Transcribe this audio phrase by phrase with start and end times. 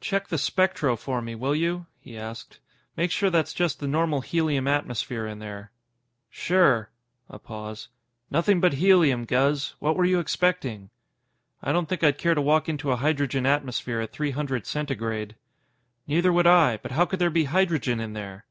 [0.00, 2.60] "Check the spectro for me, will you?" he asked.
[2.96, 5.70] "Make sure that's just the normal helium atmosphere in there."
[6.30, 6.88] "Sure."
[7.28, 7.88] A pause.
[8.30, 9.74] "Nothing but helium, Guz.
[9.78, 10.88] What were you expecting?"
[11.62, 15.36] "I don't think I'd care to walk into a hydrogen atmosphere at three hundred Centigrade."
[16.06, 18.46] "Neither would I, but how could there be hydrogen in there?"